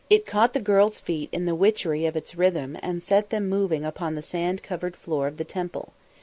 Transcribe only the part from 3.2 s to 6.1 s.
them moving upon the sand covered floor of the Temple.